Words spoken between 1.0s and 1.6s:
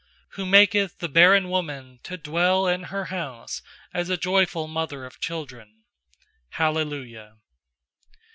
barren